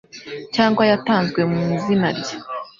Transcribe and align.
cyangwa 0.55 0.83
yatanzwe 0.91 1.41
mu 1.51 1.59
izina 1.75 2.07
rye 2.17 2.35